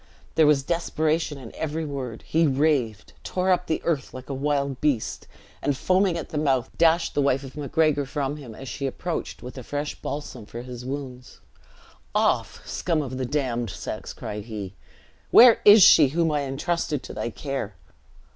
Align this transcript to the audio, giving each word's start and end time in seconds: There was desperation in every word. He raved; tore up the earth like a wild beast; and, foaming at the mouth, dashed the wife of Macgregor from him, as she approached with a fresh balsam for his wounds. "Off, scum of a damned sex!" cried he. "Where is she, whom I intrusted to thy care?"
There 0.33 0.47
was 0.47 0.63
desperation 0.63 1.37
in 1.37 1.53
every 1.53 1.85
word. 1.85 2.23
He 2.25 2.47
raved; 2.47 3.13
tore 3.23 3.51
up 3.51 3.67
the 3.67 3.83
earth 3.83 4.15
like 4.15 4.31
a 4.31 4.33
wild 4.33 4.81
beast; 4.81 5.27
and, 5.61 5.77
foaming 5.77 6.17
at 6.17 6.29
the 6.29 6.39
mouth, 6.39 6.71
dashed 6.75 7.13
the 7.13 7.21
wife 7.21 7.43
of 7.43 7.55
Macgregor 7.55 8.07
from 8.07 8.37
him, 8.37 8.55
as 8.55 8.67
she 8.67 8.87
approached 8.87 9.43
with 9.43 9.59
a 9.59 9.63
fresh 9.63 9.93
balsam 10.01 10.47
for 10.47 10.63
his 10.63 10.83
wounds. 10.83 11.39
"Off, 12.15 12.67
scum 12.67 13.03
of 13.03 13.19
a 13.21 13.25
damned 13.25 13.69
sex!" 13.69 14.11
cried 14.11 14.45
he. 14.45 14.73
"Where 15.29 15.61
is 15.65 15.83
she, 15.83 16.07
whom 16.07 16.31
I 16.31 16.39
intrusted 16.45 17.03
to 17.03 17.13
thy 17.13 17.29
care?" 17.29 17.75